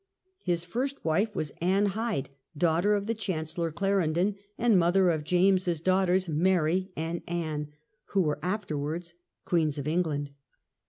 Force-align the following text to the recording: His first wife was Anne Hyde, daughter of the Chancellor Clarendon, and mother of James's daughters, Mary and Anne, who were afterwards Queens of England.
His 0.41 0.63
first 0.65 1.05
wife 1.05 1.35
was 1.35 1.53
Anne 1.61 1.85
Hyde, 1.85 2.31
daughter 2.57 2.95
of 2.95 3.05
the 3.05 3.13
Chancellor 3.13 3.69
Clarendon, 3.69 4.35
and 4.57 4.79
mother 4.79 5.11
of 5.11 5.23
James's 5.23 5.79
daughters, 5.79 6.27
Mary 6.27 6.91
and 6.97 7.21
Anne, 7.27 7.67
who 8.05 8.21
were 8.23 8.39
afterwards 8.41 9.13
Queens 9.45 9.77
of 9.77 9.87
England. 9.87 10.31